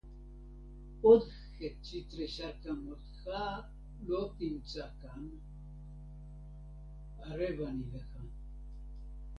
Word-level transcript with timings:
עוד 1.01 1.21
חצי 1.23 2.03
תריסר 2.09 2.51
כמותך 2.63 3.27
לא 4.07 4.33
תמצא 4.37 4.87
כאן, 5.01 5.27
ערב 7.19 7.67
אני 7.67 7.83
לך. 7.93 8.17